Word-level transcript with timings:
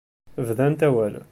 Bdant 0.47 0.81
awal. 0.87 1.15